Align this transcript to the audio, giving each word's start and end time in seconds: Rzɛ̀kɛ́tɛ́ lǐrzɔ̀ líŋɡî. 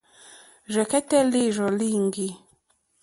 Rzɛ̀kɛ́tɛ́ 0.71 1.21
lǐrzɔ̀ 1.31 1.71
líŋɡî. 1.79 2.27